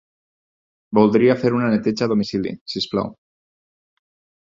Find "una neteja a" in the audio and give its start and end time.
1.57-2.11